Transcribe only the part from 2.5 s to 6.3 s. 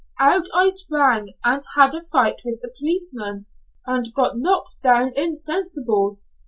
the policeman, and got knocked down insensible.